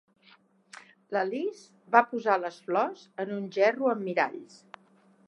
[1.17, 1.59] La Liz
[1.97, 4.57] va posar les flors en un gerro amb miralls.